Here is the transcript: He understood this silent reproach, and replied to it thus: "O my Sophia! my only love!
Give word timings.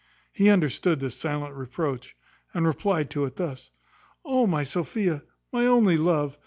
He 0.33 0.49
understood 0.49 0.99
this 0.99 1.15
silent 1.15 1.53
reproach, 1.53 2.15
and 2.55 2.65
replied 2.65 3.11
to 3.11 3.23
it 3.25 3.35
thus: 3.35 3.69
"O 4.25 4.47
my 4.47 4.63
Sophia! 4.63 5.21
my 5.51 5.67
only 5.67 5.95
love! 5.95 6.39